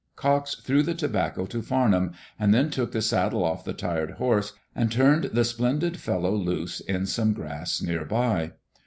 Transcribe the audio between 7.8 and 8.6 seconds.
near by.